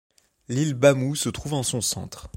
[0.47, 2.27] L'île Bamou se trouve en son centre.